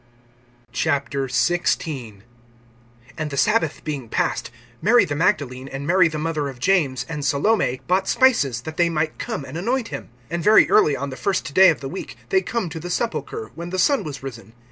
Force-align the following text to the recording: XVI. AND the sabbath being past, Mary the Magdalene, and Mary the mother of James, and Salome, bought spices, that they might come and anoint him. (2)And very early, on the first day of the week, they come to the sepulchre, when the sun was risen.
XVI. 0.73 2.21
AND 3.19 3.29
the 3.29 3.37
sabbath 3.37 3.83
being 3.83 4.09
past, 4.09 4.49
Mary 4.81 5.05
the 5.05 5.13
Magdalene, 5.15 5.67
and 5.67 5.85
Mary 5.85 6.07
the 6.07 6.17
mother 6.17 6.49
of 6.49 6.57
James, 6.57 7.05
and 7.07 7.23
Salome, 7.23 7.81
bought 7.85 8.07
spices, 8.07 8.61
that 8.61 8.77
they 8.77 8.89
might 8.89 9.19
come 9.19 9.45
and 9.45 9.59
anoint 9.59 9.89
him. 9.89 10.09
(2)And 10.31 10.41
very 10.41 10.67
early, 10.71 10.97
on 10.97 11.11
the 11.11 11.15
first 11.17 11.53
day 11.53 11.69
of 11.69 11.81
the 11.81 11.87
week, 11.87 12.17
they 12.29 12.41
come 12.41 12.67
to 12.69 12.79
the 12.79 12.89
sepulchre, 12.89 13.51
when 13.53 13.69
the 13.69 13.77
sun 13.77 14.03
was 14.03 14.23
risen. 14.23 14.53